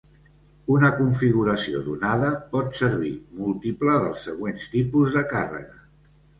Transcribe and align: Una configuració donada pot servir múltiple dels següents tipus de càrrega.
Una 0.75 0.87
configuració 1.01 1.81
donada 1.89 2.33
pot 2.55 2.81
servir 2.81 3.13
múltiple 3.43 4.01
dels 4.07 4.27
següents 4.31 4.69
tipus 4.75 5.15
de 5.21 5.27
càrrega. 5.37 5.83